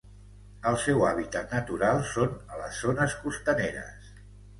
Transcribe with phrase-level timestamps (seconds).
[0.69, 4.09] El seu hàbitat natural són a les zones costaneres.